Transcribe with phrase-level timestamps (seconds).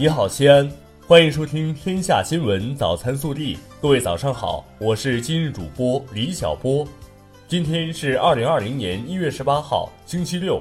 [0.00, 0.66] 你好，西安，
[1.06, 3.54] 欢迎收听《天下新闻早餐速递》。
[3.82, 6.88] 各位早上好，我是今日主播李小波。
[7.46, 10.58] 今天是二零二零年一月十八号，星期六。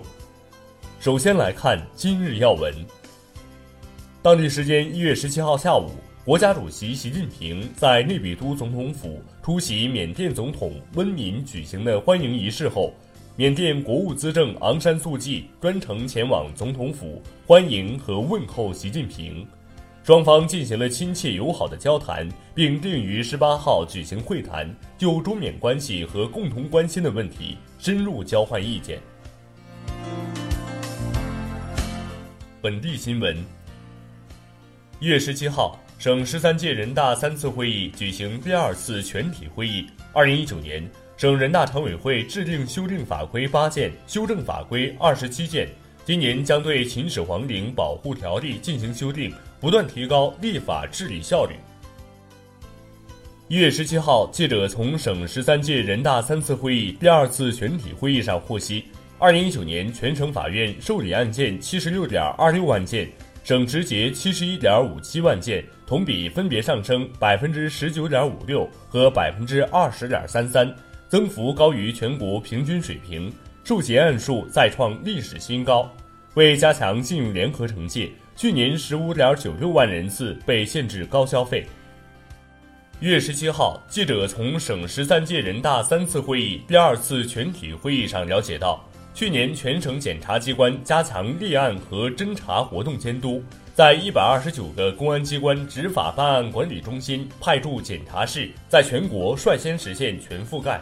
[0.99, 2.73] 首先来看今日要闻。
[4.21, 5.89] 当地时间一月十七号下午，
[6.25, 12.93] 国家主席习近平在内比都总统府出席缅甸总统温敏举行的欢迎仪式后。
[13.39, 19.47] 缅甸国务资政昂山素季专程前往总统府欢迎和问候习近平，
[20.03, 28.99] 双方进行了亲切友好的交谈，并定于十八号举行会谈，就中缅关系和共同关心的问题深入交换意见。
[32.61, 33.37] 本地新闻：
[34.99, 40.89] 一月十七号，省十三届人大三次会议举行第二次全体会议，二零一九年。
[41.17, 45.67] 省人大常委会制定修订法规八件，修正法规二十七件。
[46.05, 51.55] 今年将对《秦始皇陵保护条例》进行修订，不断提高立法治理效率。
[53.49, 58.85] 一月十七号，记者从省十三届人大三次会议第二次全体会议上获悉，
[59.17, 63.09] 二零一九年全省法院受理案件七十六点二六万件，
[63.43, 70.73] 省直结七十一点五七万件，同比分别上升百分之十九点五六和百分之二十点三三。
[71.07, 73.33] 增幅高于全国平均水平，
[73.63, 75.91] 受结案数再创历史新高。
[76.35, 81.65] 为加强信用联合惩戒，去年十五点九六万人次被限制高消费。
[82.99, 88.87] 一月十七号，记者从省十三届人大三次会议第二次全体会议上了解到，
[89.19, 93.43] 去年全省检察机关加强立案和侦查活动监督，
[93.75, 100.79] 在一百二十九个公安机关执法办案管理中心派驻检察室，在全国率先实现全覆盖。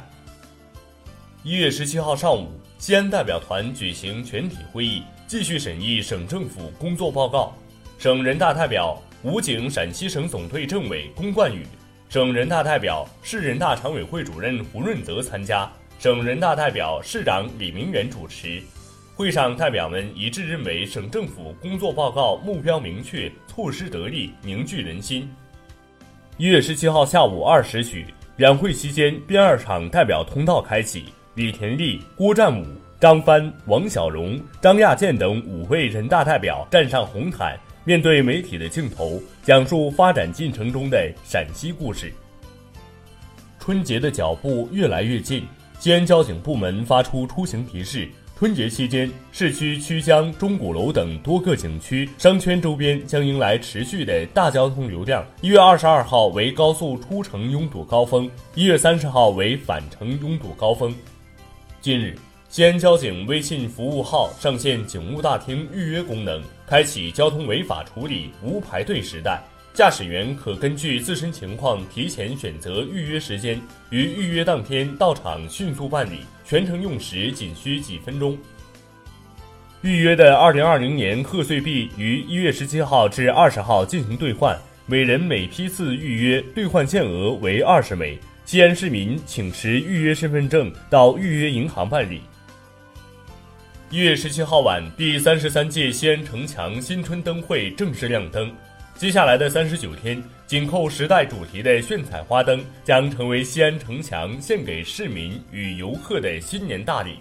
[1.41, 7.55] 一月十七号上午，西安代表团举行全体会议，继续审议省政府工作报告。
[7.97, 11.65] 省人大代表、武警陕西省总队政委龚冠宇，
[12.08, 15.67] 省人大代表、市人大常委会主任胡润泽参加，
[15.99, 18.61] 省人大代表、市长李明远主持。
[19.15, 25.27] 会上，代表们一致认为，省政府工作报告目标明确，措施得力，凝聚人心。
[26.37, 28.05] 一月十七号下午二时许，
[28.36, 31.05] 两会期间第二场代表通道开启。
[31.33, 32.63] 李田立、郭占武、
[32.99, 42.13] 张帆、王小荣、张亚健等五位人大代表站上红毯，面对媒体的镜头，讲述发展进程中的陕西故事。
[43.59, 45.43] 春节的脚步越来越近，
[45.80, 55.23] 西安交警部门发出出行提示：春节期间，市区曲江、钟鼓楼等多个景区、商圈周边将迎来持续的大交通流量。
[55.39, 60.93] 一月二十二号为高速出城拥堵高峰，一月三十号为返程拥堵高峰。
[61.80, 62.17] 近日，
[62.49, 69.43] 西安交警微信服务号上线警务大厅预约功能，开启交通违法处理无排队时代。
[69.77, 73.61] 驾驶员可根据自身情况提前选择预约时间，
[73.92, 78.36] 于预约当天到场迅速办理，全程用时仅需几分钟。
[79.83, 88.17] 预约的二零二零年贺岁币于一月十七号至二十号进行兑换，每人每批次预约兑换限额为二十枚。
[88.45, 92.21] 西安市民请持预约身份证到预约银行办理。
[93.92, 98.52] 一月十七号晚，第三十三届西安城墙新春灯会正式亮灯。
[98.97, 107.19] 接下来的三十九天，紧扣时代主题的炫彩花灯将成为西安城墙献给市民与游客的新年大礼。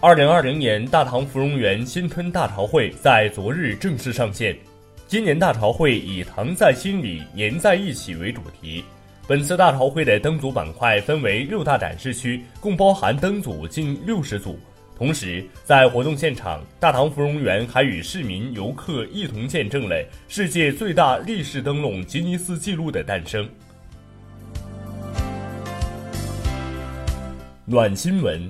[0.00, 4.56] 二零二零年大唐芙蓉园新春大朝会在昨日正式上线。
[5.06, 8.84] 今年大朝会以“唐在心里，年在一起”为主题。
[9.28, 14.58] 本次大朝会的灯组板块分为六大展示区，共包含灯组近六十组。
[15.02, 19.96] 同时，在活动现场，大唐芙蓉园还与市民游客一同见证了
[20.28, 23.48] 世界最大立式灯笼吉尼斯纪录的诞生。
[27.64, 28.40] 暖新闻。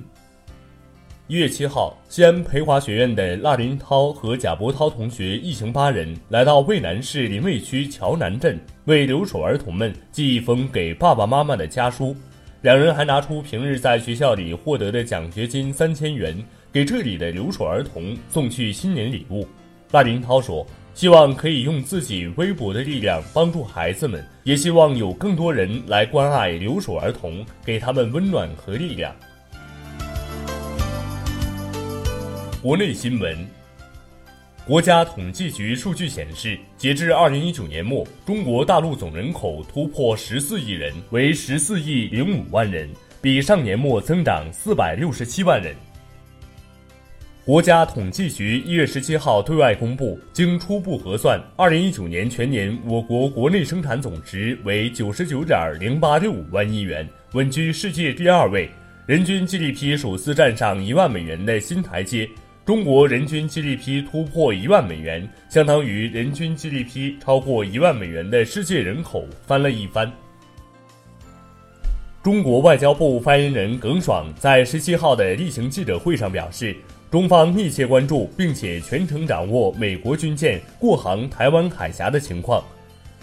[1.27, 12.15] 一月七号，西安培华学院的辣林涛和贾博涛同学一行八人来到渭南市临渭区桥南镇，为留守儿童们寄一封给爸爸妈妈的家书。
[12.63, 16.37] 两人还拿出平日在学校里获得的奖学金三千元，
[16.73, 19.45] 给这里的留守儿童送去新年礼物。
[19.91, 20.65] 赖林涛说
[20.95, 29.13] ：“希望可以用自己微薄的力量帮助孩子们，也希望有更多人来关爱留守儿童，给他们温暖和力量。”
[32.63, 33.37] 国内新闻：
[34.65, 42.89] 国家统计局数据显示，截至二零一九年末，中国大陆总人口突破十四亿人，为十四亿零五万人，
[43.21, 45.75] 比上年末增长四百六十七万人。
[47.45, 58.71] 国家统计局一月十七号对外公布，经初步核算，二零一九年全年我国国内生产总值为九十九点零八六五万亿元，稳居世界第二位，
[59.07, 62.31] 人均 GDP 首次站上一万美元的新台阶。
[62.65, 70.11] 中国人均 GDP 突破一万美元，相当于人均 GDP 超过一万美元的世界人口翻了一番。
[72.23, 76.77] 中国外交部发言人耿爽在十七号的例行记者会上表示。
[77.11, 82.65] 中方密切关注，并且全程掌握美国军舰过航台湾海峡的情况。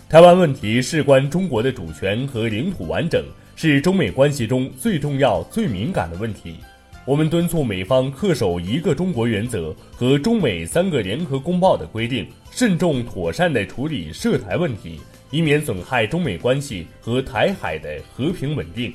[0.07, 3.23] 台湾问题事关中国的主权和领土完整，
[3.55, 6.57] 是中美关系中最重要、最敏感的问题。
[7.05, 15.01] 我们敦促美方恪守一个中国原则和中美三个联合公报的规定，慎重妥善地处理涉台问题，
[15.31, 18.93] 以免损害中美关系和台海的和平稳定。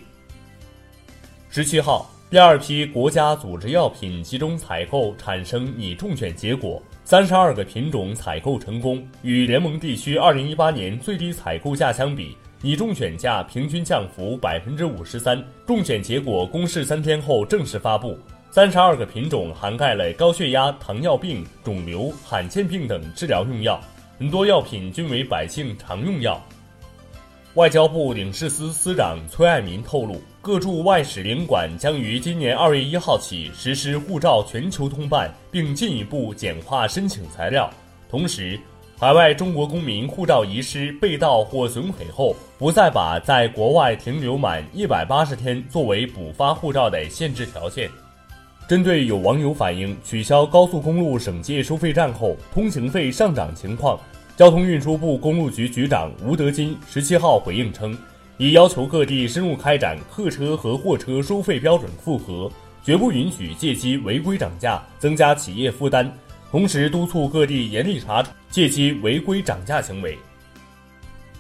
[1.50, 2.10] 十七号。
[2.30, 15.38] 第二批国家组织药品集中采购产生拟中选结果，三十二个品种采购成功，与联盟地区二零一八年最低采购价相比，拟中选价平均降幅百分之五十三。
[15.66, 18.18] 中选结果公示三天后正式发布，
[18.50, 23.78] 三十二个品种涵盖了高血压、糖尿病、肿瘤、罕见病等治疗用药，
[24.18, 26.42] 很多药品均为百姓常用药。
[27.52, 37.70] 外交部领事司司长崔爱民透露，各驻外使领馆将于今年二月一号起实施护照全球通办，并进一步简化申请材料。
[38.08, 38.58] 同时，
[39.04, 47.90] 海外中国公民护照遗失、被盗或损毁后，不再把在国外停留满一百八十天作为补发护照的限制条件。
[48.66, 54.00] 针对有网友反映取消高速公路省界收费站后通行费上涨情况。
[54.38, 57.94] 交通运输部公路局局长吴德金十七号回应称，
[58.38, 62.50] 已要求各地深入开展客车和货车收费标准复核，
[62.82, 66.10] 绝不允许借机违规涨价，增加企业负担。
[66.54, 70.16] 同时，督促各地严厉查处借机违规涨价行为。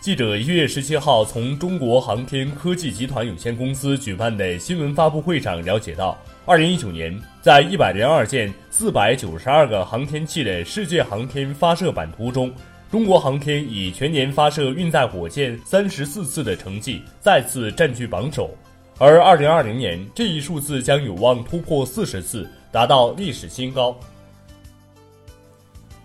[0.00, 12.52] 记者一月十七号从中国航天科技集团有限公司举办的新闻发布会上了解到，二零一九年，在一百零二件四百九十二个航天器的世界航天发射版图中，
[12.90, 18.50] 中国航天以全年发射运载火箭三十四次的成绩再次占据榜首，
[18.98, 23.96] 而二零二零年这一数字将有望突破四十次，达到历史新高。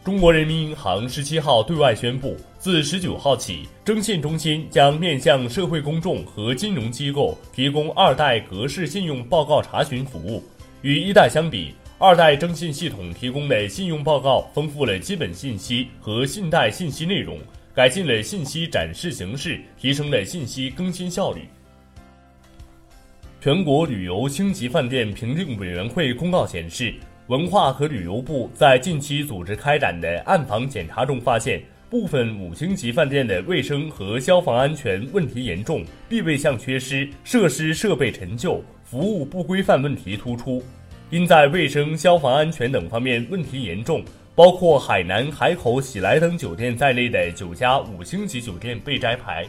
[0.09, 10.43] 中国人民银行十七号对外宣布，自十九号起，征信中心将面向社会公众和金融机构提供二代格式信用报告查询服务，
[10.81, 11.75] 与一代相比。
[11.99, 17.37] 二代征信系统提供的信用报告丰富了基本信息和信贷信息内容，
[17.71, 21.41] 改进了信息展示形式，提升了信息更新效率。
[23.39, 26.95] 全国旅游星级饭店评定委员会公告显示，
[27.29, 40.63] 文化和旅游部在近期组织开展的暗访检查中发现，部分五星级饭店的卫生和消防安全问题严重，必备项缺失，设施设备陈旧，服务不规范问题突出。
[41.11, 44.03] 因在卫生、消防安全等方面问题严重，
[44.33, 49.45] 包括海南海口喜来登酒店在内的九家五星级酒店被摘牌。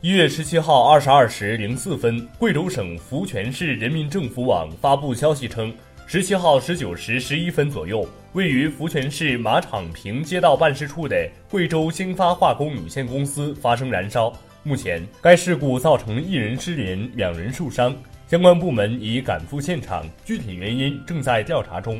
[0.00, 5.72] 一月十七号二十二时零四分，贵州省福泉市人民政府网发布消息称，
[6.12, 11.16] 十七号十九时十一分左右，位于福泉市马场坪街道办事处的
[11.48, 14.30] 贵州兴发化工有限公司发生燃烧。
[14.62, 17.96] 目前，该事故造成一人失联，两人受伤。
[18.26, 21.98] 相关部门已赶赴现场，具体原因正在调查中。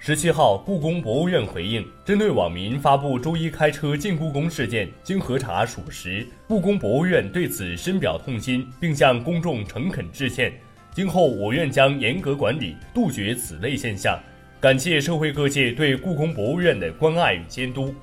[0.00, 10.52] 十七号，故宫博物院回应，针对网民发布周一开车进故宫事件，经核查属实，故宫博物院对此深表痛心，并向公众诚恳致歉。
[10.96, 14.18] 今后我院将严格管理，杜绝此类现象。
[14.58, 17.94] 感谢社会各界对故宫博物院的关爱与监督。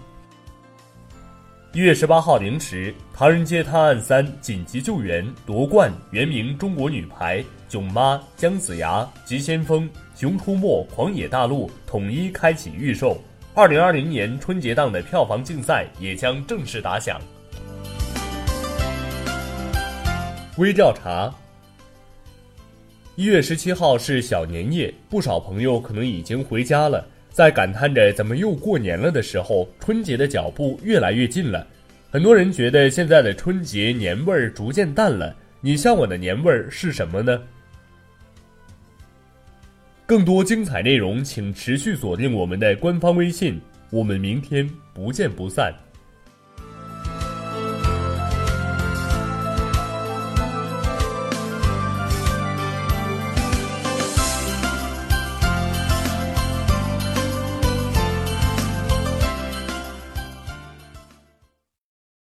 [1.72, 9.86] 一月十八号零时，《唐人街探案三：紧急救援》夺冠，原名《中国女排》《囧妈》《姜子牙》《急先锋》
[10.16, 13.20] 《熊出没》《狂野大陆》统一开启预售，
[13.56, 17.20] 二零二零年春节档的票房竞赛也将正式打响。
[20.60, 21.34] 微调查：
[23.16, 27.08] 一月十七号是小年夜，不少朋友可能已经回家了。
[27.30, 31.68] 在感叹着怎么又过年了的时候，春节的脚步越来越近了。
[32.10, 35.36] 很多人觉得现在的春节年味儿逐渐淡了。
[35.62, 37.40] 你向往的年味儿是什么呢？
[40.08, 43.62] 更多精彩内容，请持续锁定我们的官方微信。
[43.92, 45.72] 我们明天不见不散。